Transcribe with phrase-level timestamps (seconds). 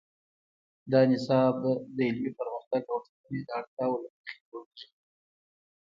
[0.91, 1.55] دا نصاب
[1.95, 4.87] د علمي پرمختګ او ټولنې د اړتیاوو له مخې جوړیږي.